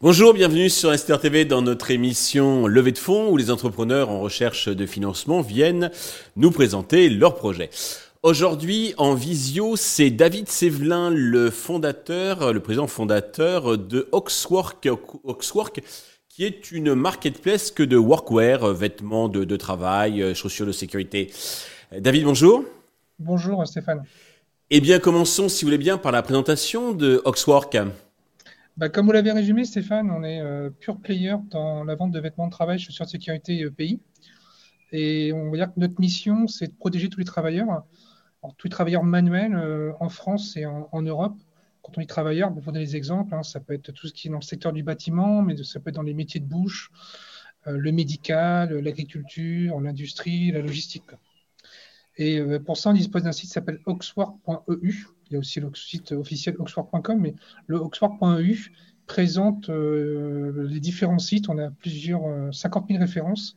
Bonjour, 0.00 0.34
bienvenue 0.34 0.68
sur 0.68 0.92
Esther 0.92 1.18
TV 1.20 1.44
dans 1.44 1.62
notre 1.62 1.90
émission 1.90 2.66
Levée 2.66 2.92
de 2.92 2.98
fonds 2.98 3.30
où 3.30 3.36
les 3.36 3.50
entrepreneurs 3.50 4.10
en 4.10 4.20
recherche 4.20 4.68
de 4.68 4.86
financement 4.86 5.40
viennent 5.40 5.90
nous 6.36 6.50
présenter 6.50 7.08
leurs 7.08 7.36
projets. 7.36 7.70
Aujourd'hui, 8.22 8.94
en 8.96 9.14
visio, 9.14 9.76
c'est 9.76 10.10
David 10.10 10.48
Sévelin, 10.48 11.10
le 11.10 11.50
fondateur, 11.50 12.54
le 12.54 12.60
président 12.60 12.86
fondateur 12.86 13.76
de 13.76 14.08
Oxwork 14.12 14.86
qui 16.34 16.44
est 16.44 16.72
une 16.72 16.96
marketplace 16.96 17.70
que 17.70 17.84
de 17.84 17.96
workwear, 17.96 18.74
vêtements 18.74 19.28
de, 19.28 19.44
de 19.44 19.56
travail, 19.56 20.34
chaussures 20.34 20.66
de 20.66 20.72
sécurité. 20.72 21.30
David, 21.96 22.24
bonjour. 22.24 22.64
Bonjour 23.20 23.64
Stéphane. 23.68 24.02
Eh 24.70 24.80
bien, 24.80 24.98
commençons, 24.98 25.48
si 25.48 25.64
vous 25.64 25.68
voulez 25.68 25.78
bien, 25.78 25.96
par 25.96 26.10
la 26.10 26.22
présentation 26.22 26.92
de 26.92 27.22
Oxwork. 27.24 27.78
Bah, 28.76 28.88
comme 28.88 29.06
vous 29.06 29.12
l'avez 29.12 29.30
résumé, 29.30 29.64
Stéphane, 29.64 30.10
on 30.10 30.24
est 30.24 30.40
euh, 30.40 30.70
pure 30.70 30.98
player 30.98 31.36
dans 31.52 31.84
la 31.84 31.94
vente 31.94 32.10
de 32.10 32.18
vêtements 32.18 32.48
de 32.48 32.52
travail, 32.52 32.80
chaussures 32.80 33.04
de 33.04 33.10
sécurité 33.10 33.62
euh, 33.62 33.70
pays. 33.70 34.00
Et 34.90 35.32
on 35.32 35.52
va 35.52 35.56
dire 35.56 35.66
que 35.72 35.78
notre 35.78 36.00
mission, 36.00 36.48
c'est 36.48 36.66
de 36.66 36.74
protéger 36.74 37.08
tous 37.10 37.20
les 37.20 37.24
travailleurs, 37.24 37.84
tous 38.58 38.66
les 38.66 38.72
travailleurs 38.72 39.04
manuels 39.04 39.54
euh, 39.54 39.92
en 40.00 40.08
France 40.08 40.56
et 40.56 40.66
en, 40.66 41.02
Europe. 41.02 41.36
Quand 41.84 41.98
on 41.98 42.00
dit 42.00 42.06
travailleurs, 42.08 42.52
pour 42.52 42.62
donner 42.62 42.84
des 42.84 42.96
exemples, 42.96 43.34
hein, 43.34 43.44
ça 43.44 43.60
peut 43.60 43.74
être 43.74 43.92
tout 43.92 44.08
ce 44.08 44.12
qui 44.12 44.26
est 44.26 44.30
dans 44.30 44.38
le 44.38 44.42
secteur 44.42 44.72
du 44.72 44.82
bâtiment, 44.82 45.42
mais 45.42 45.56
ça 45.62 45.78
peut 45.78 45.90
être 45.90 45.96
dans 45.96 46.02
les 46.02 46.14
métiers 46.14 46.40
de 46.40 46.46
bouche, 46.46 46.90
le 47.66 47.92
médical, 47.92 48.74
l'agriculture, 48.80 49.80
l'industrie, 49.80 50.50
la 50.50 50.60
logistique. 50.60 51.04
Et 52.16 52.40
pour 52.64 52.76
ça, 52.76 52.90
on 52.90 52.92
dispose 52.94 53.22
d'un 53.22 53.32
site 53.32 53.46
qui 53.46 53.52
s'appelle 53.52 53.80
oxford.eu, 53.86 55.06
il 55.26 55.32
y 55.32 55.36
a 55.36 55.38
aussi 55.38 55.60
le 55.60 55.70
site 55.74 56.12
officiel 56.12 56.56
oxford.com, 56.58 57.18
mais 57.18 57.34
le 57.66 57.76
oxford.eu 57.76 58.72
présente 59.06 59.68
euh, 59.68 60.66
les 60.68 60.80
différents 60.80 61.18
sites. 61.18 61.48
On 61.48 61.58
a 61.58 61.70
plusieurs 61.70 62.22
50 62.52 62.84
euh, 62.84 62.94
000 62.94 63.00
références 63.00 63.56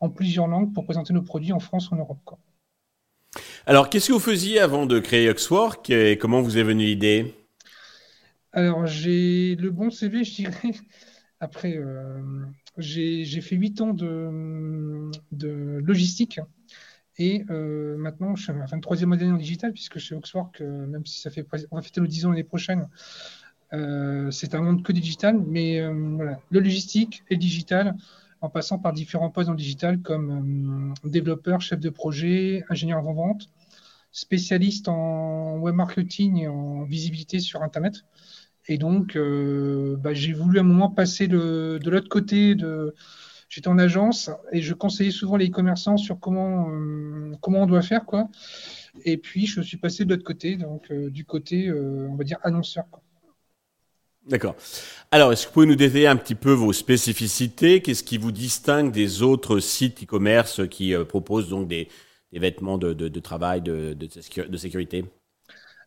en 0.00 0.10
plusieurs 0.10 0.46
langues 0.46 0.72
pour 0.72 0.84
présenter 0.84 1.12
nos 1.12 1.22
produits 1.22 1.52
en 1.52 1.60
France 1.60 1.90
ou 1.90 1.94
en 1.94 1.98
Europe. 1.98 2.18
Alors, 3.66 3.88
qu'est-ce 3.88 4.08
que 4.08 4.12
vous 4.12 4.20
faisiez 4.20 4.60
avant 4.60 4.86
de 4.86 4.98
créer 4.98 5.28
Oxwork 5.30 5.88
et 5.90 6.18
comment 6.18 6.42
vous 6.42 6.58
est 6.58 6.62
venue 6.62 6.84
l'idée? 6.84 7.34
Alors, 8.56 8.86
j'ai 8.86 9.56
le 9.56 9.70
bon 9.72 9.90
CV, 9.90 10.22
je 10.22 10.34
dirais. 10.36 10.70
Après, 11.40 11.76
euh, 11.76 12.22
j'ai 12.78 13.40
fait 13.40 13.56
8 13.56 13.80
ans 13.80 13.92
de, 13.92 15.80
logistique 15.80 16.40
et 17.18 17.44
euh, 17.50 17.96
maintenant, 17.96 18.36
je 18.36 18.44
suis 18.44 18.52
à 18.52 18.54
23e 18.54 19.12
année 19.12 19.30
en 19.30 19.36
digital, 19.36 19.72
puisque 19.72 19.98
chez 19.98 20.14
Oxford, 20.14 20.52
même 20.60 21.04
si 21.04 21.20
ça 21.20 21.30
fait, 21.30 21.44
on 21.72 21.76
va 21.76 21.82
fêter 21.82 22.00
le 22.00 22.06
10 22.06 22.26
ans 22.26 22.30
l'année 22.30 22.44
prochaine, 22.44 22.88
euh, 23.72 24.30
c'est 24.30 24.54
un 24.54 24.62
monde 24.62 24.84
que 24.84 24.92
digital, 24.92 25.36
mais 25.44 25.84
voilà, 25.90 26.38
le 26.50 26.60
logistique 26.60 27.24
et 27.30 27.34
le 27.34 27.40
digital, 27.40 27.96
en 28.40 28.48
passant 28.48 28.78
par 28.78 28.92
différents 28.92 29.30
postes 29.30 29.48
dans 29.48 29.52
le 29.52 29.58
digital, 29.58 30.00
comme 30.00 30.94
développeur, 31.02 31.60
chef 31.60 31.80
de 31.80 31.90
projet, 31.90 32.64
ingénieur 32.68 32.98
avant-vente, 33.00 33.48
spécialiste 34.12 34.86
en 34.86 35.58
web 35.58 35.74
marketing 35.74 36.38
et 36.38 36.48
en 36.48 36.84
visibilité 36.84 37.40
sur 37.40 37.62
Internet. 37.62 38.04
Et 38.66 38.78
donc, 38.78 39.16
bah, 39.16 40.14
j'ai 40.14 40.32
voulu 40.32 40.58
à 40.58 40.62
un 40.62 40.64
moment 40.64 40.90
passer 40.90 41.28
de 41.28 41.80
l'autre 41.84 42.08
côté 42.08 42.54
de 42.54 42.94
J'étais 43.54 43.68
en 43.68 43.78
agence 43.78 44.30
et 44.50 44.60
je 44.60 44.74
conseillais 44.74 45.12
souvent 45.12 45.36
les 45.36 45.48
commerçants 45.48 45.96
sur 45.96 46.18
comment, 46.18 46.70
euh, 46.70 47.34
comment 47.40 47.62
on 47.62 47.66
doit 47.66 47.82
faire. 47.82 48.04
Quoi. 48.04 48.28
Et 49.04 49.16
puis, 49.16 49.46
je 49.46 49.60
suis 49.60 49.76
passé 49.76 50.04
de 50.04 50.10
l'autre 50.10 50.24
côté, 50.24 50.56
donc 50.56 50.90
euh, 50.90 51.08
du 51.08 51.24
côté, 51.24 51.68
euh, 51.68 52.08
on 52.10 52.16
va 52.16 52.24
dire, 52.24 52.38
annonceur. 52.42 52.82
D'accord. 54.26 54.56
Alors, 55.12 55.32
est-ce 55.32 55.44
que 55.44 55.50
vous 55.50 55.52
pouvez 55.52 55.66
nous 55.66 55.76
détailler 55.76 56.08
un 56.08 56.16
petit 56.16 56.34
peu 56.34 56.50
vos 56.50 56.72
spécificités? 56.72 57.80
Qu'est-ce 57.80 58.02
qui 58.02 58.18
vous 58.18 58.32
distingue 58.32 58.90
des 58.90 59.22
autres 59.22 59.60
sites 59.60 60.02
e-commerce 60.02 60.66
qui 60.68 60.92
proposent 61.08 61.48
donc 61.48 61.68
des, 61.68 61.88
vêtements 62.32 62.78
de, 62.78 63.20
travail, 63.20 63.62
de, 63.62 63.92
de, 63.94 64.56
sécurité? 64.56 65.04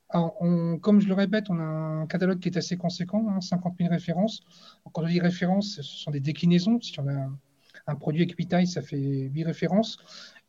Alors, 0.10 0.38
comme 0.82 1.02
je 1.02 1.08
le 1.08 1.14
répète, 1.14 1.50
on 1.50 1.60
a 1.60 1.64
un 1.64 2.08
catalogue 2.08 2.40
qui 2.40 2.48
est 2.48 2.58
assez 2.58 2.78
conséquent, 2.78 3.42
50 3.42 3.74
hein, 3.74 3.76
000 3.78 3.90
références. 3.90 4.42
quand 4.94 5.04
on 5.04 5.08
dit 5.08 5.20
références, 5.20 5.76
ce 5.76 5.84
sont 5.84 6.12
des 6.12 6.22
déclinaisons. 6.22 6.80
Si 6.80 6.98
on 7.00 7.08
a 7.10 7.30
un 7.88 7.96
produit 7.96 8.24
Equitaille, 8.24 8.68
ça 8.68 8.82
fait 8.82 8.98
8 9.34 9.44
références. 9.44 9.98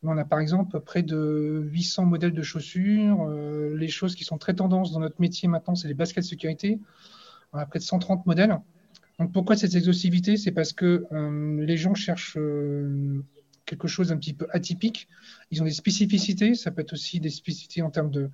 on 0.03 0.17
a 0.17 0.25
par 0.25 0.39
exemple 0.39 0.79
près 0.79 1.03
de 1.03 1.67
800 1.71 2.05
modèles 2.05 2.33
de 2.33 2.41
chaussures. 2.41 3.25
Euh, 3.27 3.75
les 3.75 3.89
choses 3.89 4.15
qui 4.15 4.23
sont 4.23 4.37
très 4.37 4.53
tendances 4.53 4.91
dans 4.91 4.99
notre 4.99 5.19
métier 5.19 5.47
maintenant, 5.47 5.75
c'est 5.75 5.87
les 5.87 5.93
baskets 5.93 6.23
de 6.23 6.29
sécurité. 6.29 6.79
On 7.51 7.57
a 7.57 7.65
près 7.65 7.79
de 7.79 7.83
130 7.83 8.25
modèles. 8.25 8.57
Donc 9.19 9.33
pourquoi 9.33 9.57
cette 9.57 9.75
exhaustivité? 9.75 10.37
C'est 10.37 10.51
parce 10.51 10.71
que 10.71 11.05
euh, 11.11 11.65
les 11.65 11.75
gens 11.75 11.95
cherchent 11.95 12.37
euh, 12.37 13.23
quelque 13.65 13.89
chose 13.89 14.09
d'un 14.09 14.17
petit 14.17 14.33
peu 14.33 14.47
atypique. 14.51 15.09
Ils 15.51 15.61
ont 15.61 15.65
des 15.65 15.71
spécificités. 15.71 16.55
Ça 16.55 16.71
peut 16.71 16.81
être 16.81 16.93
aussi 16.93 17.19
des 17.19 17.29
spécificités 17.29 17.81
en 17.81 17.89
termes 17.89 18.11
de, 18.11 18.29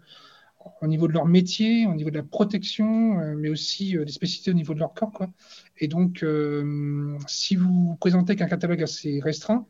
au 0.81 0.87
niveau 0.87 1.07
de 1.07 1.13
leur 1.13 1.25
métier, 1.25 1.85
au 1.85 1.93
niveau 1.93 2.09
de 2.09 2.17
la 2.17 2.23
protection, 2.23 3.19
euh, 3.19 3.35
mais 3.35 3.49
aussi 3.49 3.97
euh, 3.97 4.05
des 4.05 4.11
spécificités 4.11 4.51
au 4.51 4.55
niveau 4.55 4.73
de 4.73 4.79
leur 4.79 4.93
corps. 4.93 5.11
Quoi. 5.11 5.29
Et 5.77 5.87
donc, 5.87 6.23
euh, 6.23 7.17
si 7.27 7.55
vous 7.55 7.95
présentez 7.99 8.35
qu'un 8.35 8.47
catalogue 8.47 8.81
assez 8.83 9.19
restreint, 9.21 9.65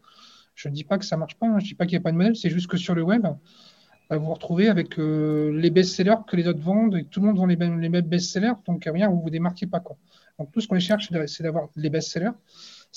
je 0.55 0.69
ne 0.69 0.73
dis 0.73 0.83
pas 0.83 0.97
que 0.97 1.05
ça 1.05 1.15
ne 1.15 1.21
marche 1.21 1.35
pas, 1.35 1.47
hein, 1.47 1.59
je 1.59 1.65
ne 1.65 1.69
dis 1.69 1.75
pas 1.75 1.85
qu'il 1.85 1.97
n'y 1.97 2.01
a 2.01 2.03
pas 2.03 2.11
de 2.11 2.17
modèle, 2.17 2.35
c'est 2.35 2.49
juste 2.49 2.67
que 2.67 2.77
sur 2.77 2.95
le 2.95 3.03
web, 3.03 3.23
bah, 4.09 4.17
vous 4.17 4.25
vous 4.25 4.33
retrouvez 4.33 4.69
avec 4.69 4.97
les 4.97 5.69
best-sellers 5.69 6.23
que 6.27 6.35
les 6.37 6.47
autres 6.47 6.61
vendent, 6.61 6.95
et 6.95 7.05
tout 7.05 7.19
le 7.19 7.27
monde 7.27 7.37
vend 7.37 7.45
les, 7.45 7.57
mêmes 7.57 8.01
best-sellers, 8.01 8.53
donc 8.65 8.85
rien, 8.85 9.09
vous 9.09 9.17
ne 9.17 9.21
vous 9.21 9.29
démarquez 9.29 9.67
pas. 9.67 9.81
Quoi. 9.81 9.97
Donc 10.39 10.51
tout 10.51 10.61
ce 10.61 10.67
qu'on 10.67 10.79
cherche, 10.79 11.09
c'est 11.27 11.43
d'avoir 11.43 11.67
les 11.75 11.89
best-sellers 11.89 12.31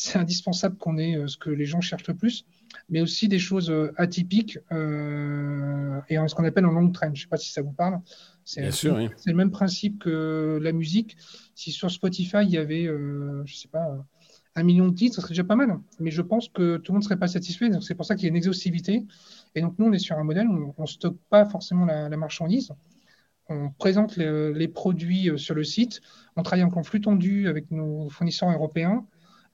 c'est 0.00 0.16
indispensable 0.16 0.76
qu'on 0.76 0.96
ait 0.96 1.16
euh, 1.16 1.26
ce 1.26 1.36
que 1.36 1.50
les 1.50 1.64
gens 1.64 1.80
cherchent 1.80 2.06
le 2.06 2.14
plus, 2.14 2.46
mais 2.88 3.00
aussi 3.00 3.26
des 3.26 3.40
choses 3.40 3.68
euh, 3.68 3.92
atypiques 3.96 4.60
euh, 4.70 6.00
et 6.08 6.14
ce 6.28 6.34
qu'on 6.36 6.44
appelle 6.44 6.66
en 6.66 6.70
long 6.70 6.88
trend. 6.92 7.08
Je 7.08 7.10
ne 7.10 7.16
sais 7.16 7.26
pas 7.26 7.36
si 7.36 7.50
ça 7.50 7.62
vous 7.62 7.72
parle. 7.72 7.98
C'est 8.44 8.62
le 8.62 9.34
même 9.34 9.50
principe 9.50 9.98
que 9.98 10.60
la 10.62 10.70
musique. 10.70 11.16
Si 11.56 11.72
sur 11.72 11.90
Spotify, 11.90 12.38
il 12.42 12.50
y 12.50 12.58
avait, 12.58 12.84
je 12.84 13.42
ne 13.42 13.46
sais 13.46 13.66
pas, 13.66 14.06
un 14.54 14.62
million 14.62 14.86
de 14.86 14.94
titres, 14.94 15.16
ce 15.16 15.20
serait 15.20 15.32
déjà 15.32 15.42
pas 15.42 15.56
mal. 15.56 15.80
Mais 15.98 16.12
je 16.12 16.22
pense 16.22 16.48
que 16.48 16.76
tout 16.76 16.92
le 16.92 16.94
monde 16.94 17.02
ne 17.02 17.08
serait 17.08 17.18
pas 17.18 17.26
satisfait. 17.26 17.68
Donc 17.68 17.82
c'est 17.82 17.96
pour 17.96 18.06
ça 18.06 18.14
qu'il 18.14 18.22
y 18.22 18.26
a 18.26 18.30
une 18.30 18.36
exhaustivité. 18.36 19.04
Et 19.56 19.60
donc 19.60 19.74
nous, 19.80 19.86
on 19.86 19.92
est 19.92 19.98
sur 19.98 20.16
un 20.16 20.24
modèle 20.24 20.46
où 20.46 20.74
on 20.78 20.82
ne 20.82 20.86
stocke 20.86 21.18
pas 21.28 21.44
forcément 21.44 21.86
la, 21.86 22.16
marchandise. 22.16 22.70
On 23.48 23.70
présente 23.70 24.16
les, 24.16 24.68
produits 24.68 25.32
sur 25.36 25.56
le 25.56 25.64
site. 25.64 26.00
On 26.36 26.44
travaille 26.44 26.62
en 26.64 26.82
flux 26.84 27.00
tendu 27.00 27.48
avec 27.48 27.72
nos 27.72 28.08
fournisseurs 28.10 28.50
européens. 28.50 29.04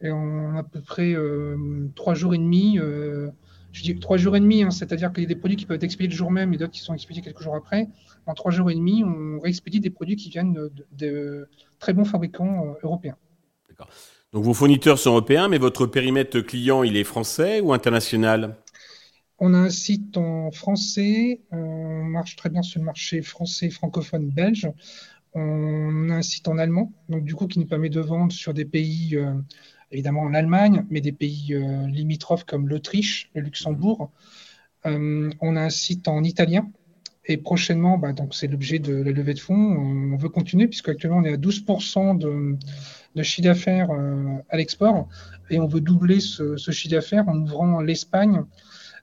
Et 0.04 0.10
en 0.10 0.54
à 0.56 0.62
peu 0.62 0.82
près 0.82 1.15
euh, 1.15 1.56
trois 1.94 2.15
jours 2.15 2.34
et 2.34 2.38
demi, 2.38 2.78
euh, 2.78 3.31
je 3.72 3.82
dis 3.82 3.98
trois 3.98 4.19
jours 4.19 4.37
et 4.37 4.41
demi, 4.41 4.62
hein, 4.62 4.70
c'est-à-dire 4.70 5.10
qu'il 5.12 5.22
y 5.22 5.26
a 5.26 5.28
des 5.28 5.34
produits 5.34 5.56
qui 5.56 5.65
peuvent 5.65 5.76
être 5.76 5.82
expédiés 5.82 6.10
le 6.10 6.15
jour 6.15 6.31
même 6.31 6.53
et 6.53 6.59
d'autres 6.59 6.72
qui 6.72 6.81
sont 6.81 6.92
expédiés 6.92 7.22
quelques 7.22 7.41
jours 7.41 7.56
après. 7.56 7.88
En 8.26 8.34
trois 8.34 8.53
jours 8.53 8.70
et 8.70 8.75
demi, 8.75 9.03
on 9.03 9.41
réexpédie 9.41 9.81
des 9.81 9.88
produits 9.88 10.16
qui 10.16 10.28
viennent 10.28 10.69
de, 10.93 11.48
très 11.78 11.94
bons 11.94 12.04
fabricants 12.04 12.66
euh, 12.66 12.72
européens. 12.82 13.16
D'accord. 13.66 13.88
Donc 14.34 14.44
vos 14.44 14.53
fournisseurs 14.53 14.98
sont 14.98 15.10
européens, 15.10 15.48
mais 15.48 15.59
votre 15.59 15.87
périmètre 15.87 16.38
client, 16.41 16.82
il 16.82 16.98
est 16.98 17.04
français 17.04 17.62
ou 17.62 17.72
international? 17.72 18.56
On 19.38 19.54
a 19.54 19.59
un 19.59 19.70
site 19.70 20.19
en 20.19 20.50
français, 20.50 21.41
on 21.50 22.04
marche 22.04 22.37
très 22.37 22.50
bien 22.50 22.62
sur 22.62 22.78
le 22.78 22.84
marché 22.84 23.22
français, 23.22 23.70
francophone, 23.70 24.28
belge. 24.28 24.69
On 25.32 26.10
a 26.10 26.16
un 26.16 26.22
site 26.22 26.47
en 26.47 26.59
allemand, 26.59 26.93
donc 27.09 27.25
du 27.25 27.34
coup 27.34 27.48
qui 27.48 27.59
nous 27.59 27.66
permet 27.66 27.88
de 27.88 28.00
vendre 28.00 28.32
sur 28.32 28.54
des 28.54 28.64
pays 28.64 29.19
évidemment 29.91 30.22
en 30.22 30.34
Allemagne, 30.34 30.84
mais 30.91 31.00
des 31.00 31.12
pays 31.12 31.55
euh, 31.55 31.87
limitrophes 31.87 32.45
comme 32.45 32.69
l'Autriche, 32.69 33.31
le 33.34 33.43
Luxembourg. 33.43 34.11
Euh, 34.87 35.31
on 35.41 35.56
a 35.56 35.62
un 35.62 35.70
site 35.70 36.08
en 36.08 36.23
italien. 36.23 36.69
Et 37.26 37.38
prochainement, 37.38 37.97
bah, 37.97 38.12
donc 38.12 38.35
c'est 38.35 38.49
l'objet 38.49 38.79
de 38.79 38.94
la 38.94 39.11
levée 39.11 39.32
de 39.32 39.41
fonds. 39.41 39.55
On 39.55 40.17
veut 40.17 40.29
continuer 40.29 40.67
puisque 40.67 40.91
actuellement 40.91 41.19
on 41.19 41.25
est 41.25 41.32
à 41.32 41.37
12% 41.38 42.19
de, 42.19 42.58
de, 43.14 43.23
chiffre 43.23 43.49
d'affaires 43.49 43.91
euh, 43.91 44.37
à 44.50 44.58
l'export 44.58 45.08
et 45.49 45.58
on 45.58 45.67
veut 45.67 45.81
doubler 45.81 46.20
ce, 46.20 46.56
chiffre 46.56 46.94
d'affaires 46.94 47.26
en 47.29 47.38
ouvrant 47.41 47.81
l'Espagne, 47.81 48.43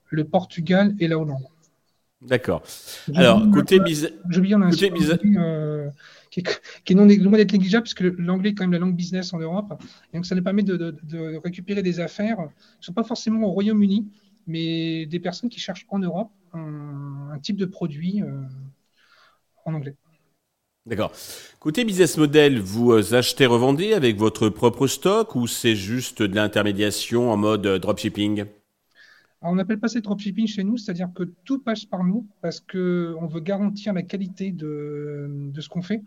le 0.10 0.24
Portugal 0.24 0.96
et 1.00 1.08
la 1.08 1.18
Hollande. 1.18 1.46
D'accord. 2.22 2.62
Alors, 3.16 3.50
côté 3.50 3.80
business. 3.80 4.12
Je 4.30 4.40
viens 4.40 4.60
côté 4.70 4.92
business 4.92 5.18
qui 6.32 6.40
est, 6.40 6.96
non, 6.96 7.06
loin 7.06 7.38
d'être 7.38 7.52
négligeable, 7.52 7.84
parce 7.84 7.94
que 7.94 8.06
l'anglais 8.06 8.52
est 8.52 8.54
quand 8.54 8.64
même 8.64 8.72
la 8.72 8.80
langue 8.80 8.96
business 8.96 9.34
en 9.34 9.40
Europe. 9.40 9.74
Et 10.12 10.18
donc, 10.18 10.26
ça 10.26 10.34
nous 10.34 10.42
permet 10.42 10.64
de, 10.64 11.38
récupérer 11.44 11.84
des 11.84 12.00
affaires 12.00 12.38
qui 12.38 12.80
ne 12.80 12.86
sont 12.86 12.94
pas 12.94 13.04
forcément 13.04 13.46
au 13.48 13.52
Royaume-Uni, 13.52 14.08
mais 14.48 15.06
des 15.06 15.20
personnes 15.20 15.50
qui 15.50 15.60
cherchent 15.60 15.86
en 15.90 16.00
Europe 16.00 16.32
un, 16.54 17.38
type 17.42 17.58
de 17.58 17.66
produit 17.66 18.22
euh, 18.22 18.42
en 19.66 19.74
anglais. 19.74 19.96
D'accord. 20.86 21.12
Côté 21.60 21.86
business 21.86 22.18
model, 22.18 22.60
vous 22.60 22.92
euh, 22.92 23.14
achetez, 23.14 23.46
revendez 23.46 23.94
avec 23.94 24.18
votre 24.18 24.50
propre 24.50 24.88
stock 24.88 25.36
ou 25.36 25.46
c'est 25.48 25.76
juste 25.76 26.24
de 26.24 26.36
l'intermédiation 26.36 27.32
en 27.32 27.38
mode 27.38 27.66
euh, 27.68 27.80
on 29.42 29.56
n'appelle 29.56 29.80
pas 29.80 29.88
ça 29.88 30.00
dropshipping 30.00 30.48
chez 30.48 30.64
nous, 30.64 30.78
c'est-à-dire 30.78 31.10
que 31.14 31.24
tout 31.46 31.60
passe 31.60 31.86
par 31.86 32.04
nous 32.04 32.28
parce 32.42 32.60
qu'on 32.60 33.28
veut 33.28 33.40
garantir 33.40 33.94
la 33.94 34.04
qualité 34.04 34.52
de, 34.52 35.52
ce 35.60 35.70
qu'on 35.70 35.82
fait. 35.82 36.04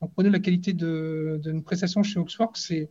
Donc, 0.00 0.12
pour 0.14 0.24
nous, 0.24 0.30
la 0.30 0.40
qualité 0.40 0.72
d'une 0.72 1.62
prestation 1.62 2.02
chez 2.02 2.18
Oxwork, 2.18 2.56
c'est 2.56 2.90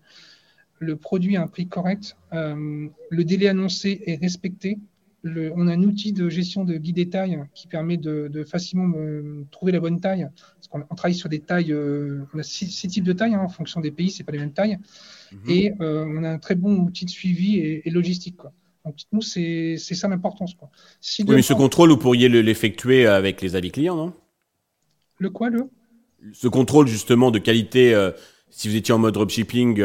le 0.79 0.95
produit 0.95 1.35
à 1.35 1.43
un 1.43 1.47
prix 1.47 1.67
correct, 1.67 2.17
euh, 2.33 2.88
le 3.09 3.23
délai 3.23 3.49
annoncé 3.49 4.01
est 4.07 4.15
respecté, 4.15 4.79
on 5.23 5.67
a 5.67 5.73
un 5.73 5.83
outil 5.83 6.13
de 6.13 6.29
gestion 6.29 6.63
de 6.63 6.75
guide 6.77 6.95
détail 6.95 7.43
qui 7.53 7.67
permet 7.67 7.97
de, 7.97 8.43
facilement 8.43 8.91
euh, 8.95 9.45
trouver 9.51 9.71
la 9.71 9.79
bonne 9.79 9.99
taille. 9.99 10.27
Parce 10.55 10.67
qu'on 10.67 10.83
on 10.89 10.95
travaille 10.95 11.15
sur 11.15 11.29
des 11.29 11.39
tailles, 11.39 11.71
euh, 11.71 12.23
on 12.33 12.39
a 12.39 12.43
six, 12.43 12.88
types 12.88 13.03
de 13.03 13.13
tailles 13.13 13.35
hein, 13.35 13.41
en 13.41 13.49
fonction 13.49 13.81
des 13.81 13.91
pays, 13.91 14.09
c'est 14.09 14.23
pas 14.23 14.31
les 14.31 14.39
mêmes 14.39 14.53
tailles. 14.53 14.77
Mhm. 15.31 15.39
Et 15.49 15.73
euh, 15.81 16.05
on 16.07 16.23
a 16.23 16.29
un 16.29 16.39
très 16.39 16.55
bon 16.55 16.75
outil 16.77 17.05
de 17.05 17.09
suivi 17.09 17.57
et, 17.57 17.89
logistique. 17.89 18.38
Quoi. 18.38 18.51
Donc 18.85 18.95
nous, 19.11 19.21
c'est 19.21 19.77
ça 19.77 20.07
l'importance. 20.07 20.55
Si 20.99 21.23
oui, 21.23 21.35
mais 21.35 21.41
ce 21.41 21.53
contrôle, 21.53 21.89
vous 21.91 21.97
pourriez 21.97 22.29
l'effectuer 22.29 23.05
avec 23.05 23.41
les 23.41 23.55
avis 23.55 23.71
clients, 23.71 23.95
non? 23.95 24.13
Le 25.19 25.29
quoi, 25.29 25.49
le? 25.49 25.69
Ce 26.33 26.47
contrôle 26.47 26.87
justement 26.87 27.31
de 27.31 27.39
qualité, 27.39 27.95
si 28.49 28.69
vous 28.69 28.75
étiez 28.75 28.93
en 28.93 28.97
mode 28.97 29.13
dropshipping 29.13 29.75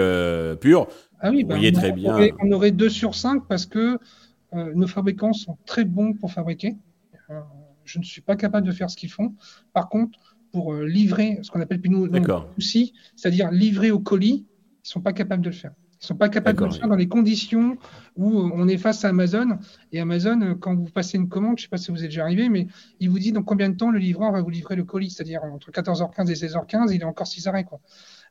pur, 0.61 0.89
ah 1.21 1.31
oui, 1.31 1.43
vous 1.43 1.49
bah, 1.49 1.73
très 1.73 1.93
bien. 1.93 2.29
on 2.41 2.53
aurait 2.53 2.73
2 2.73 2.89
sur 2.89 3.15
5 3.15 3.47
parce 3.49 3.67
que 3.67 3.99
euh, 4.55 4.73
nos 4.75 4.87
fabricants 4.87 5.33
sont 5.33 5.57
très 5.67 5.85
bons 5.85 6.13
pour 6.13 6.33
fabriquer. 6.33 6.77
Euh, 7.31 7.41
je 7.85 7.99
ne 7.99 8.05
suis 8.05 8.21
pas 8.21 8.37
capable 8.37 8.67
de 8.67 8.73
faire 8.73 8.91
ce 8.91 8.97
qu'ils 8.97 9.11
font. 9.11 9.35
Par 9.73 9.89
contre, 9.89 10.19
pour 10.53 10.75
euh, 10.75 10.87
livrer 10.87 11.39
ce 11.43 11.51
qu'on 11.51 11.61
appelle 11.61 11.81
nous 11.85 12.09
aussi, 12.57 12.93
c'est-à-dire 13.17 13.51
livrer 13.51 13.91
au 13.91 13.99
colis, 13.99 14.45
ils 14.47 14.89
ne 14.89 14.89
sont 14.89 15.01
pas 15.01 15.13
capables 15.13 15.43
de 15.43 15.51
le 15.51 15.55
faire. 15.55 15.73
Ils 16.07 16.13
ne 16.13 16.15
sont 16.15 16.19
pas 16.19 16.29
capables 16.29 16.59
de 16.59 16.65
le 16.65 16.71
faire 16.71 16.89
dans 16.89 16.97
les 16.97 17.09
conditions 17.09 17.77
où 18.17 18.39
on 18.39 18.69
est 18.69 18.79
face 18.79 19.05
à 19.05 19.09
Amazon. 19.09 19.59
Et 19.93 20.01
Amazon, 20.01 20.57
quand 20.61 20.75
vous 20.75 20.91
passez 20.91 21.19
une 21.19 21.29
commande, 21.29 21.59
je 21.59 21.63
ne 21.63 21.67
sais 21.67 21.71
pas 21.71 21.79
si 21.79 21.91
vous 21.91 21.99
êtes 21.99 22.11
déjà 22.11 22.23
arrivé, 22.23 22.49
mais 22.49 22.67
il 23.01 23.11
vous 23.11 23.19
dit 23.19 23.33
dans 23.33 23.43
combien 23.43 23.69
de 23.69 23.77
temps 23.77 23.91
le 23.91 23.99
livreur 23.99 24.33
va 24.33 24.41
vous 24.41 24.51
livrer 24.51 24.77
le 24.77 24.85
colis. 24.85 25.11
C'est-à-dire 25.11 25.43
entre 25.45 25.71
14h15 25.71 26.31
et 26.31 26.35
16h15, 26.35 26.95
il 26.95 27.03
est 27.03 27.05
encore 27.05 27.27
6 27.27 27.47
arrêts. 27.49 27.65
Quoi. 27.65 27.81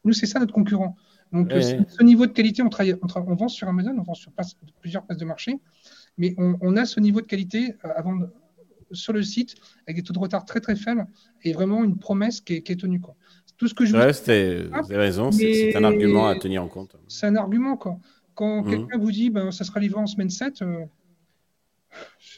Nous, 0.05 0.13
c'est 0.13 0.25
ça 0.25 0.39
notre 0.39 0.53
concurrent. 0.53 0.95
Donc, 1.33 1.51
ce 1.51 2.03
niveau 2.03 2.27
de 2.27 2.31
qualité, 2.31 2.61
on, 2.61 2.69
travaille, 2.69 2.95
on, 3.01 3.35
vend 3.35 3.47
sur 3.47 3.67
Amazon, 3.67 3.95
on 3.97 4.03
vend 4.03 4.13
sur 4.13 4.31
plusieurs 4.79 5.03
places 5.03 5.17
de 5.17 5.25
marché 5.25 5.59
mais 6.17 6.35
on, 6.37 6.77
a 6.77 6.85
ce 6.85 6.99
niveau 6.99 7.21
de 7.21 7.25
qualité 7.25 7.75
euh, 7.83 7.89
avant 7.95 8.19
sur 8.91 9.13
le 9.13 9.23
site 9.23 9.55
avec 9.87 9.97
des 9.97 10.03
taux 10.03 10.13
de 10.13 10.19
retard 10.19 10.45
très 10.45 10.61
très 10.61 10.75
faibles 10.75 11.07
et 11.43 11.53
vraiment 11.53 11.83
une 11.83 11.97
promesse 11.97 12.39
qui 12.39 12.53
est, 12.53 12.79
tenue. 12.79 13.01
Quoi. 13.01 13.15
Tout 13.57 13.67
ce 13.67 13.73
que 13.73 13.85
je 13.85 13.91
vous 13.91 13.97
avez 13.97 14.97
raison, 14.97 15.31
c'est 15.31 15.75
un 15.75 15.83
argument 15.83 16.27
à 16.27 16.35
tenir 16.35 16.63
en 16.63 16.67
compte. 16.67 16.95
C'est 17.07 17.27
un 17.27 17.35
argument. 17.35 17.77
Quoi. 17.77 17.97
Quand 18.33 18.63
mmh. 18.63 18.69
quelqu'un 18.69 18.97
vous 18.97 19.11
dit 19.11 19.29
ben, 19.29 19.51
ça 19.51 19.63
sera 19.63 19.79
livré 19.79 20.01
en 20.01 20.07
semaine 20.07 20.29
7, 20.29 20.61
euh, 20.61 20.83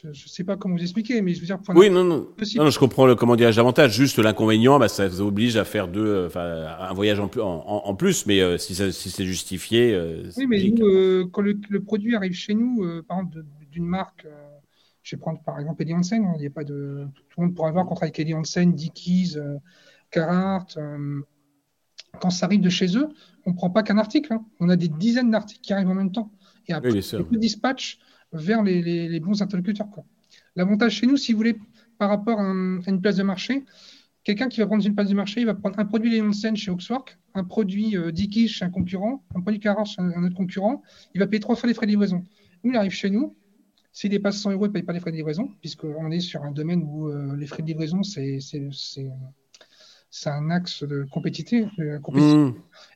je 0.02 0.08
ne 0.08 0.12
sais 0.12 0.44
pas 0.44 0.56
comment 0.56 0.76
vous 0.76 0.82
expliquer, 0.82 1.20
mais 1.22 1.34
je 1.34 1.40
veux 1.40 1.46
dire. 1.46 1.58
Oui, 1.74 1.90
non, 1.90 2.04
non. 2.04 2.28
non, 2.56 2.70
je 2.70 2.78
comprends 2.78 3.06
le 3.06 3.16
comment 3.16 3.34
dirais 3.34 3.52
davantage. 3.52 3.96
Juste 3.96 4.18
l'inconvénient, 4.18 4.78
bah, 4.78 4.86
ça 4.86 5.08
vous 5.08 5.20
oblige 5.22 5.56
à 5.56 5.64
faire 5.64 5.88
deux, 5.88 6.28
un 6.36 6.94
voyage 6.94 7.18
en, 7.18 7.30
en, 7.36 7.94
plus, 7.96 8.26
mais 8.26 8.40
euh, 8.40 8.58
si, 8.58 8.74
si 8.74 9.10
c'est 9.10 9.24
justifié. 9.24 10.00
oui, 10.36 10.46
mais 10.46 10.62
nous, 10.70 11.28
quand 11.30 11.42
le, 11.42 11.80
produit 11.80 12.14
arrive 12.14 12.34
chez 12.34 12.54
nous, 12.54 13.02
par 13.08 13.18
exemple, 13.18 13.42
d'une 13.70 13.86
marque, 13.86 14.24
euh, 14.26 14.58
je 15.02 15.16
vais 15.16 15.20
prendre 15.20 15.40
par 15.42 15.58
exemple 15.58 15.82
Eddie 15.82 15.94
Hansen, 15.94 16.24
hein, 16.24 16.32
il 16.36 16.40
n'y 16.40 16.46
a 16.46 16.50
pas 16.50 16.64
de, 16.64 17.06
tout 17.30 17.40
le 17.40 17.46
monde 17.46 17.54
pourra 17.54 17.70
voir 17.70 17.86
qu'on 17.86 17.94
travaille 17.94 18.10
avec 18.10 18.20
Eddie 18.20 18.34
Hansen, 18.34 18.74
Dickies, 18.74 19.34
euh, 19.36 19.56
Carhartt. 20.10 20.76
Euh, 20.76 21.20
quand 22.20 22.30
ça 22.30 22.46
arrive 22.46 22.60
de 22.60 22.70
chez 22.70 22.96
eux, 22.96 23.08
on 23.46 23.50
ne 23.50 23.56
prend 23.56 23.70
pas 23.70 23.82
qu'un 23.82 23.98
article, 23.98 24.32
hein. 24.32 24.44
on 24.60 24.68
a 24.68 24.76
des 24.76 24.88
dizaines 24.88 25.30
d'articles 25.30 25.60
qui 25.60 25.72
arrivent 25.72 25.90
en 25.90 25.94
même 25.94 26.10
temps. 26.10 26.32
Et 26.66 26.72
après, 26.72 26.90
oui, 26.90 27.38
dispatch 27.38 27.98
vers 28.32 28.62
les, 28.62 29.20
bons 29.20 29.40
interlocuteurs. 29.40 29.88
L'avantage 30.56 30.94
chez 30.94 31.06
nous, 31.06 31.16
si 31.16 31.32
vous 31.32 31.38
voulez, 31.38 31.56
par 31.98 32.08
rapport 32.08 32.40
à, 32.40 32.44
une 32.44 33.00
place 33.00 33.16
de 33.16 33.22
marché, 33.22 33.64
quelqu'un 34.24 34.48
qui 34.48 34.60
va 34.60 34.66
prendre 34.66 34.84
une 34.84 34.94
place 34.94 35.08
de 35.08 35.14
marché, 35.14 35.40
il 35.40 35.46
va 35.46 35.54
prendre 35.54 35.78
un 35.78 35.84
produit 35.84 36.14
Eddie 36.14 36.26
Hansen 36.26 36.56
chez 36.56 36.70
Oxwork, 36.70 37.18
un 37.34 37.44
produit 37.44 37.94
Dickies 38.12 38.48
chez 38.48 38.64
un 38.64 38.70
concurrent, 38.70 39.24
un 39.34 39.40
produit 39.40 39.60
Carhartt 39.60 39.86
chez 39.86 40.02
un, 40.02 40.24
autre 40.24 40.34
concurrent, 40.34 40.82
il 41.14 41.20
va 41.20 41.26
payer 41.26 41.40
trois 41.40 41.56
fois 41.56 41.68
les 41.68 41.74
frais 41.74 41.86
de 41.86 41.92
livraison. 41.92 42.24
Nous, 42.64 42.72
il 42.72 42.76
arrive 42.76 42.92
chez 42.92 43.10
nous, 43.10 43.36
s'il 43.92 44.10
dépasse 44.10 44.40
100 44.40 44.52
euros, 44.52 44.66
il 44.66 44.68
ne 44.68 44.72
paye 44.72 44.82
pas 44.82 44.92
les 44.92 45.00
frais 45.00 45.10
de 45.10 45.16
livraison, 45.16 45.50
puisqu'on 45.60 46.10
est 46.10 46.20
sur 46.20 46.42
un 46.42 46.52
domaine 46.52 46.82
où 46.82 47.08
euh, 47.08 47.36
les 47.36 47.46
frais 47.46 47.62
de 47.62 47.68
livraison, 47.68 48.02
c'est 48.02 48.38
un 50.26 50.50
axe 50.50 50.82
de 50.82 51.06
compétitivité. 51.10 51.68
Mmh. 51.78 52.52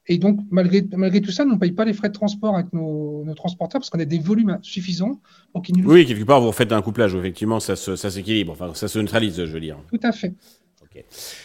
Et 0.08 0.18
donc, 0.18 0.40
malgré, 0.50 0.84
malgré 0.96 1.20
tout 1.20 1.30
ça, 1.30 1.44
nous 1.44 1.54
ne 1.54 1.58
payons 1.58 1.74
pas 1.74 1.84
les 1.84 1.92
frais 1.92 2.08
de 2.08 2.14
transport 2.14 2.54
avec 2.54 2.72
nos, 2.72 3.24
transporteurs 3.36 3.80
parce 3.80 3.90
qu'on 3.90 4.00
a 4.00 4.04
des 4.04 4.18
volumes 4.18 4.58
suffisants 4.62 5.20
pour 5.52 5.62
qu'ils 5.62 5.76
nous. 5.76 5.90
Oui, 5.90 6.06
quelque 6.06 6.24
part, 6.24 6.40
vous 6.40 6.52
faites 6.52 6.72
un 6.72 6.82
couplage, 6.82 7.14
effectivement, 7.14 7.60
ça, 7.60 7.76
ça 7.76 8.10
s'équilibre, 8.10 8.52
enfin, 8.52 8.74
ça 8.74 8.88
se 8.88 8.98
neutralise, 8.98 9.44
je 9.44 9.52
veux 9.52 9.60
dire. 9.60 9.78
Tout 9.90 10.00
à 10.02 10.12
fait. 10.12 10.34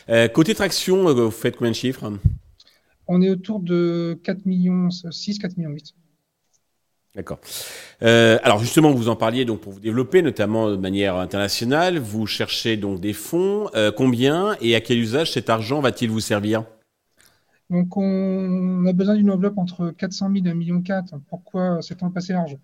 Euh, 0.09 0.27
côté 0.27 0.53
traction, 0.55 1.07
euh, 1.07 1.13
vous 1.13 1.31
faites 1.31 1.55
combien 1.55 1.71
de 1.71 1.75
chiffres? 1.75 2.11
On 3.07 3.21
est 3.21 3.29
autour 3.29 3.59
de 3.59 4.19
4 4.23 4.45
millions 4.45 4.89
6, 4.89 5.39
4 5.39 5.57
millions 5.57 5.71
8. 5.71 5.93
D'accord. 7.17 7.39
Euh, 8.03 8.37
alors 8.43 8.59
justement, 8.59 8.91
vous 8.91 9.09
en 9.09 9.15
parliez 9.15 9.43
donc 9.43 9.59
pour 9.61 9.73
vous 9.73 9.79
développer, 9.79 10.21
notamment 10.21 10.69
de 10.69 10.75
manière 10.75 11.15
internationale. 11.15 11.97
Vous 11.97 12.27
cherchez 12.27 12.77
donc 12.77 13.01
des 13.01 13.13
fonds. 13.13 13.71
Euh, 13.73 13.91
combien 13.91 14.55
et 14.61 14.75
à 14.75 14.81
quel 14.81 14.99
usage 14.99 15.31
cet 15.31 15.49
argent 15.49 15.81
va-t-il 15.81 16.11
vous 16.11 16.19
servir? 16.19 16.63
Donc 17.71 17.97
on 17.97 18.85
a 18.85 18.93
besoin 18.93 19.15
d'une 19.15 19.31
enveloppe 19.31 19.57
entre 19.57 19.89
400 19.89 20.29
000 20.31 20.45
et 20.45 20.49
1,4 20.49 20.53
million. 20.53 20.83
Pourquoi 21.27 21.79
c'est 21.81 21.95
temps 21.95 22.11
passé 22.11 22.33
large? 22.33 22.55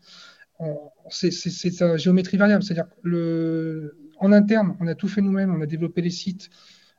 C'est 1.09 1.31
sa 1.31 1.97
géométrie 1.97 2.37
variable, 2.37 2.63
c'est-à-dire 2.63 2.85
le 3.01 3.97
en 4.19 4.31
interne, 4.31 4.77
on 4.79 4.85
a 4.85 4.93
tout 4.93 5.07
fait 5.07 5.21
nous-mêmes. 5.21 5.53
On 5.53 5.61
a 5.61 5.65
développé 5.65 6.01
les 6.01 6.11
sites, 6.11 6.51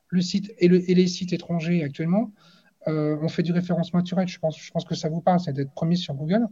le 0.08 0.20
site 0.20 0.52
et 0.58 0.68
les 0.68 1.06
sites 1.06 1.32
étrangers 1.32 1.84
actuellement. 1.84 2.32
Euh, 2.88 3.16
on 3.22 3.28
fait 3.28 3.42
du 3.42 3.52
référencement 3.52 4.00
naturel. 4.00 4.28
Je 4.28 4.38
pense, 4.38 4.58
je 4.60 4.70
pense 4.70 4.84
que 4.84 4.94
ça 4.94 5.08
vous 5.08 5.20
parle, 5.20 5.40
c'est 5.40 5.52
d'être 5.52 5.72
premier 5.72 5.96
sur 5.96 6.14
Google. 6.14 6.46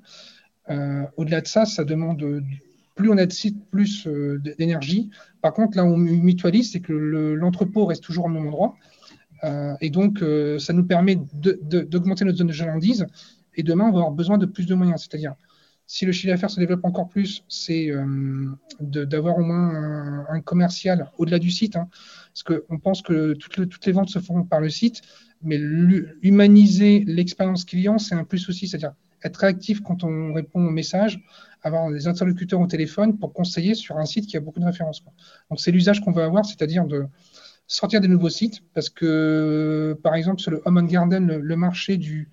Euh, 0.71 1.05
au-delà 1.17 1.41
de 1.41 1.47
ça, 1.47 1.65
ça 1.65 1.85
demande 1.85 2.43
plus 2.95 3.11
on 3.11 3.17
a 3.17 3.27
de 3.27 3.33
sites, 3.33 3.71
plus 3.71 4.07
euh, 4.07 4.41
d'énergie. 4.59 5.11
Par 5.41 5.53
contre, 5.53 5.77
là, 5.77 5.85
on 5.85 5.97
mutualise, 5.97 6.73
c'est 6.73 6.81
que 6.81 6.93
l'entrepôt 6.93 7.87
reste 7.87 8.03
toujours 8.03 8.27
au 8.27 8.29
même 8.29 8.47
endroit. 8.47 8.77
Euh, 9.45 9.75
et 9.81 9.91
donc, 9.91 10.23
ça 10.59 10.73
nous 10.73 10.85
permet 10.85 11.19
d'augmenter 11.35 12.25
notre 12.25 12.39
zone 12.39 12.49
de 12.49 12.53
chalandise. 12.53 13.07
Et 13.55 13.63
demain, 13.63 13.85
on 13.85 13.93
va 13.93 13.99
avoir 13.99 14.13
besoin 14.13 14.39
de 14.39 14.47
plus 14.47 14.67
de 14.67 14.75
moyens. 14.75 15.01
C'est-à-dire, 15.01 15.35
si 15.87 16.07
le 16.07 16.13
chiffre 16.13 16.33
d'affaires 16.33 16.51
se 16.51 16.61
développe 16.61 16.85
encore 16.85 17.09
plus, 17.09 17.45
c'est 17.49 17.91
d'avoir 18.81 19.39
au 19.39 19.43
moins 19.43 20.27
un, 20.29 20.41
commercial 20.41 21.11
au-delà 21.19 21.39
du 21.39 21.51
site. 21.51 21.77
Hein. 21.77 21.89
parce 22.33 22.45
qu'on 22.45 22.79
pense 22.79 23.03
que 23.03 23.35
toutes, 23.35 23.69
toutes, 23.69 23.87
les 23.87 23.93
ventes 23.93 24.11
se 24.11 24.21
font 24.21 24.45
par 24.45 24.61
le 24.61 24.71
site, 24.71 25.03
mais 25.43 25.59
humaniser 26.23 27.05
l'expérience 27.07 27.65
client, 27.65 27.99
c'est 27.99 28.15
un 28.15 28.25
plus 28.25 28.49
aussi. 28.49 28.69
C'est-à-dire, 28.69 28.95
être 29.25 29.37
réactif 29.37 29.83
quand 29.83 30.05
on 30.05 30.33
répond 30.33 30.65
aux 30.65 30.71
messages, 30.71 31.21
avoir 31.63 31.91
des 31.91 32.09
interlocuteurs 32.09 32.61
au 32.61 32.67
téléphone 32.67 33.19
pour 33.19 33.33
conseiller 33.33 33.75
sur 33.75 33.99
un 33.99 34.05
site 34.05 34.27
qui 34.27 34.37
a 34.37 34.41
beaucoup 34.41 34.61
de 34.61 34.65
références. 34.65 35.03
Donc 35.51 35.61
c'est 35.61 35.71
l'usage 35.71 36.01
qu'on 36.01 36.13
va 36.13 36.25
avoir, 36.25 36.45
c'est-à-dire 36.45 36.85
de 36.87 37.07
sortir 37.67 38.01
des 38.01 38.09
nouveaux 38.09 38.31
sites, 38.31 38.63
parce 38.75 38.91
que 38.91 39.99
par 40.03 40.15
exemple 40.15 40.41
sur 40.41 40.51
le 40.51 40.61
Home 40.65 40.79
and 40.79 40.85
Garden, 40.85 41.27
le, 41.27 41.57
marché 41.57 41.97
du 41.97 42.29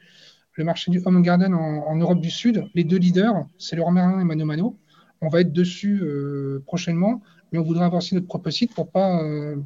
Home 0.58 1.17
and 1.17 1.22
Garden 1.22 1.53
en, 1.53 1.96
Europe 1.96 2.19
du 2.19 2.31
Sud, 2.31 2.65
les 2.74 2.84
deux 2.84 2.98
leaders, 2.98 3.46
c'est 3.58 3.75
le 3.75 3.84
Merlin 3.91 4.19
et 4.19 4.24
Mano 4.24 4.46
Mano. 4.46 4.77
On 5.22 5.27
va 5.27 5.41
être 5.41 5.51
dessus 5.51 6.01
euh, 6.01 6.63
prochainement, 6.65 7.22
mais 7.51 7.60
on 7.60 7.63
voudrait 7.63 7.86
avoir 7.86 8.00
aussi 8.00 8.15
notre 8.15 8.27
propre 8.27 8.50
site 8.50 8.74
pour 8.74 8.89
pas, 8.89 9.22
euh, 9.24 9.58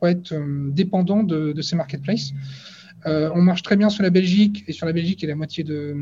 pas 0.00 0.10
être 0.10 0.32
euh, 0.32 0.70
dépendant 0.70 1.22
de, 1.22 1.60
ces 1.60 1.76
marketplaces. 1.76 2.32
Euh, 3.06 3.30
on 3.34 3.42
marche 3.42 3.62
très 3.62 3.76
bien 3.76 3.88
sur 3.88 4.02
la 4.02 4.10
Belgique, 4.10 4.64
et 4.66 4.72
sur 4.72 4.86
la 4.86 4.92
Belgique, 4.92 5.22
il 5.22 5.26
y 5.26 5.28
a 5.28 5.30
la 5.30 5.36
moitié 5.36 5.64
de, 5.64 5.94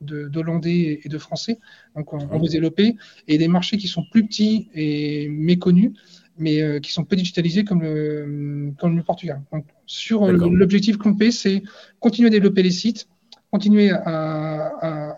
d'Hollandais 0.00 1.00
et 1.02 1.08
de 1.08 1.18
Français. 1.18 1.58
Donc, 1.96 2.12
on, 2.12 2.18
on 2.30 2.38
veut 2.38 2.48
développer. 2.48 2.96
Et 3.26 3.38
des 3.38 3.48
marchés 3.48 3.76
qui 3.76 3.88
sont 3.88 4.04
plus 4.10 4.26
petits 4.26 4.68
et 4.74 5.28
méconnus, 5.28 5.92
mais 6.38 6.62
euh, 6.62 6.80
qui 6.80 6.92
sont 6.92 7.04
peu 7.04 7.16
digitalisés 7.16 7.64
comme 7.64 7.82
le, 7.82 8.72
comme 8.78 8.96
le 8.96 9.02
Portugal. 9.02 9.42
Donc, 9.52 9.66
sur 9.86 10.26
l'objectif 10.30 10.96
complet, 10.96 11.30
c'est 11.30 11.62
continuer 12.00 12.28
à 12.28 12.30
développer 12.30 12.62
les 12.62 12.70
sites, 12.70 13.08
continuer 13.50 13.90
à, 13.90 15.16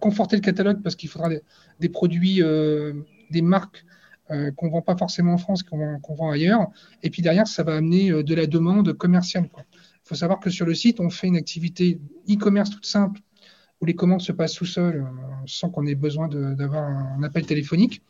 conforter 0.00 0.36
le 0.36 0.42
catalogue 0.42 0.82
parce 0.82 0.94
qu'il 0.94 1.08
faudra 1.08 1.30
des, 1.80 1.88
produits, 1.88 2.42
euh, 2.42 2.92
des 3.30 3.42
marques 3.42 3.84
qu'on 4.28 4.66
ne 4.66 4.70
vend 4.70 4.82
pas 4.82 4.94
forcément 4.94 5.32
en 5.32 5.38
France, 5.38 5.62
qu'on 5.62 6.14
vend 6.14 6.30
ailleurs. 6.30 6.66
Et 7.02 7.08
puis 7.08 7.22
derrière, 7.22 7.46
ça 7.46 7.62
va 7.62 7.76
amener 7.76 8.22
de 8.22 8.34
la 8.34 8.46
demande 8.46 8.92
commerciale. 8.92 9.48
Quoi. 9.48 9.64
Il 10.08 10.14
faut 10.14 10.14
savoir 10.14 10.40
que 10.40 10.48
sur 10.48 10.64
le 10.64 10.74
site, 10.74 11.00
on 11.00 11.10
fait 11.10 11.26
une 11.26 11.36
activité 11.36 12.00
e-commerce 12.30 12.70
toute 12.70 12.86
simple 12.86 13.20
où 13.82 13.84
les 13.84 13.94
commandes 13.94 14.22
se 14.22 14.32
passent 14.32 14.54
tout 14.54 14.64
seul 14.64 14.96
euh, 14.96 15.04
sans 15.44 15.68
qu'on 15.68 15.86
ait 15.86 15.94
besoin 15.94 16.28
d'avoir 16.28 16.82
un 16.82 17.22
appel 17.22 17.44
téléphonique. 17.44 18.00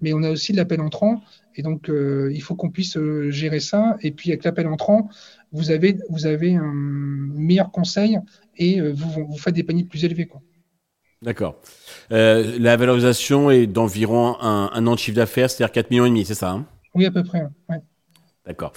Mais 0.00 0.14
on 0.14 0.22
a 0.22 0.30
aussi 0.30 0.52
de 0.52 0.56
l'appel 0.56 0.80
entrant 0.80 1.22
et 1.54 1.62
donc 1.62 1.90
euh, 1.90 2.30
il 2.32 2.40
faut 2.40 2.54
qu'on 2.54 2.70
puisse 2.70 2.96
euh, 2.96 3.30
gérer 3.30 3.60
ça. 3.60 3.98
Et 4.00 4.12
puis 4.12 4.30
avec 4.30 4.44
l'appel 4.44 4.66
entrant, 4.66 5.10
vous 5.52 5.70
avez, 5.70 5.98
vous 6.08 6.24
avez 6.24 6.54
un 6.54 6.72
meilleur 6.72 7.70
conseil 7.70 8.18
et 8.56 8.80
vous, 8.80 9.26
vous 9.26 9.38
faites 9.38 9.54
des 9.54 9.62
paniers 9.62 9.84
plus 9.84 10.06
élevés. 10.06 10.26
Quoi. 10.26 10.40
D'accord. 11.20 11.60
Euh, 12.10 12.58
la 12.58 12.76
valorisation 12.76 13.50
est 13.50 13.66
d'environ 13.66 14.40
un, 14.40 14.86
an 14.86 14.94
de 14.94 14.98
chiffre 14.98 15.16
d'affaires, 15.16 15.50
c'est-à-dire 15.50 15.72
4 15.72 15.90
millions 15.90 16.06
et 16.06 16.08
demi, 16.08 16.24
c'est 16.24 16.34
ça 16.34 16.50
hein? 16.50 16.66
Oui, 16.94 17.06
à 17.06 17.10
peu 17.10 17.22
près. 17.22 17.42
D'accord. 18.46 18.72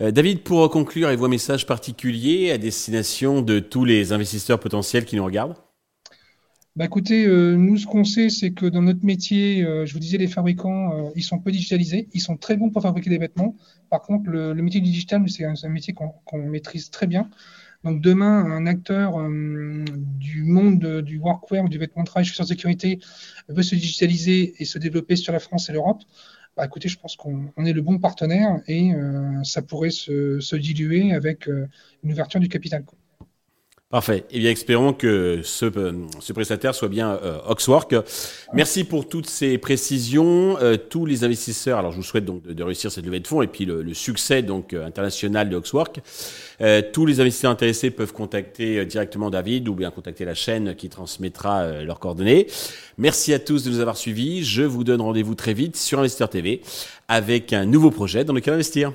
Euh, 0.00 0.10
David, 0.10 0.42
pour 0.42 0.70
conclure, 0.70 1.08
avez-vous 1.08 1.24
un 1.24 1.30
message 1.30 1.66
particulier 1.66 2.50
à 2.52 2.58
destination 2.58 3.42
de 3.42 3.58
tous 3.58 3.84
les 3.84 4.12
investisseurs 4.12 4.60
potentiels 4.60 5.04
qui 5.04 5.16
nous 5.16 5.24
regardent? 5.24 5.56
Bah 6.76 6.84
écoutez, 6.84 7.26
euh, 7.26 7.56
nous 7.56 7.76
ce 7.76 7.86
qu'on 7.86 8.04
sait, 8.04 8.30
c'est 8.30 8.52
que 8.52 8.66
dans 8.66 8.82
notre 8.82 9.04
métier, 9.04 9.62
je 9.84 9.92
vous 9.92 9.98
disais, 9.98 10.18
les 10.18 10.28
fabricants, 10.28 11.10
ils 11.16 11.24
sont 11.24 11.40
peu 11.40 11.50
digitalisés, 11.50 12.08
ils 12.12 12.20
sont 12.20 12.36
très 12.36 12.56
bons 12.56 12.70
pour 12.70 12.82
fabriquer 12.82 13.10
des 13.10 13.18
vêtements. 13.18 13.56
Par 13.90 14.02
contre, 14.02 14.30
le, 14.30 14.54
métier 14.54 14.80
du 14.80 14.88
digital, 14.88 15.22
c'est 15.28 15.44
un, 15.44 15.68
métier 15.68 15.92
qu'on 15.92 16.38
maîtrise 16.38 16.90
très 16.90 17.08
bien. 17.08 17.28
Donc 17.82 18.02
demain, 18.02 18.44
un 18.44 18.66
acteur 18.66 19.18
euh, 19.18 19.84
du 19.96 20.44
monde 20.44 21.00
du 21.00 21.18
workwear, 21.18 21.68
du 21.68 21.78
vêtement 21.78 22.02
de 22.02 22.08
travail, 22.08 22.28
de 22.28 22.44
sécurité, 22.44 23.00
veut 23.48 23.62
se 23.62 23.74
digitaliser 23.74 24.54
et 24.58 24.66
se 24.66 24.78
développer 24.78 25.16
sur 25.16 25.32
la 25.32 25.38
France 25.38 25.70
et 25.70 25.72
l'Europe. 25.72 26.02
Bah, 26.56 26.66
écoutez, 26.66 26.88
je 26.88 26.98
pense 26.98 27.16
qu'on 27.16 27.52
est 27.64 27.72
le 27.72 27.80
bon 27.80 27.98
partenaire 27.98 28.60
et 28.66 28.92
euh, 28.92 29.42
ça 29.44 29.62
pourrait 29.62 29.90
se, 29.90 30.56
diluer 30.56 31.12
avec 31.12 31.48
euh, 31.48 31.68
une 32.02 32.12
ouverture 32.12 32.40
du 32.40 32.48
capital. 32.48 32.84
Parfait. 33.90 34.24
Eh 34.30 34.38
bien, 34.38 34.52
espérons 34.52 34.92
que 34.92 35.40
ce, 35.42 35.64
euh, 35.64 35.92
ce 36.20 36.32
prestataire 36.32 36.76
soit 36.76 36.86
bien 36.86 37.18
euh, 37.24 37.40
Oxwork. 37.48 37.96
Merci 38.52 38.84
pour 38.84 39.08
toutes 39.08 39.26
ces 39.26 39.58
précisions. 39.58 40.56
Euh, 40.60 40.76
tous 40.76 41.06
les 41.06 41.24
investisseurs, 41.24 41.80
alors 41.80 41.90
je 41.90 41.96
vous 41.96 42.04
souhaite 42.04 42.24
donc 42.24 42.46
de, 42.46 42.62
réussir 42.62 42.92
cette 42.92 43.04
levée 43.04 43.18
de 43.18 43.26
fonds 43.26 43.42
et 43.42 43.48
puis 43.48 43.64
le, 43.64 43.92
succès 43.92 44.42
donc 44.42 44.74
international 44.74 45.50
de 45.50 45.56
Oxwork. 45.56 45.98
tous 46.92 47.04
les 47.04 47.20
investisseurs 47.20 47.50
intéressés 47.50 47.90
peuvent 47.90 48.12
contacter 48.12 48.86
directement 48.86 49.28
David 49.28 49.68
ou 49.68 49.74
bien 49.74 49.90
contacter 49.90 50.24
la 50.24 50.34
chaîne 50.34 50.76
qui 50.76 50.88
transmettra 50.88 51.82
leurs 51.82 51.98
coordonnées. 51.98 52.46
Merci 52.96 53.34
à 53.34 53.40
tous 53.40 53.64
de 53.64 53.70
nous 53.70 53.80
avoir 53.80 53.96
suivis. 53.96 54.44
Je 54.44 54.62
vous 54.62 54.84
donne 54.84 55.00
rendez-vous 55.00 55.34
très 55.34 55.52
vite 55.52 55.76
sur 55.76 55.98
Investeur 55.98 56.30
TV 56.30 56.60
avec 57.08 57.52
un 57.52 57.64
nouveau 57.64 57.90
projet 57.90 58.24
dans 58.24 58.34
lequel 58.34 58.54
investir. 58.54 58.92